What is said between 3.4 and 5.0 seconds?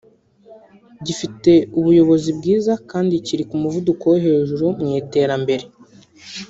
ku muvuduko wo hejuru mu